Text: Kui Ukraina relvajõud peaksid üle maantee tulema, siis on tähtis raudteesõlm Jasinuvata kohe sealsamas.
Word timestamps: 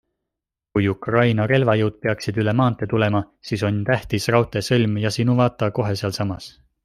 Kui 0.77 0.85
Ukraina 0.93 1.45
relvajõud 1.51 1.99
peaksid 2.05 2.39
üle 2.45 2.55
maantee 2.63 2.89
tulema, 2.95 3.21
siis 3.51 3.67
on 3.71 3.77
tähtis 3.91 4.27
raudteesõlm 4.37 4.97
Jasinuvata 5.05 5.71
kohe 5.81 5.97
sealsamas. 6.03 6.51